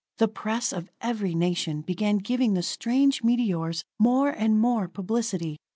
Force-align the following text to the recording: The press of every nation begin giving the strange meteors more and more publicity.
The 0.17 0.27
press 0.27 0.73
of 0.73 0.89
every 0.99 1.35
nation 1.35 1.81
begin 1.81 2.17
giving 2.17 2.55
the 2.55 2.63
strange 2.63 3.21
meteors 3.23 3.83
more 3.99 4.29
and 4.31 4.57
more 4.59 4.87
publicity. 4.87 5.57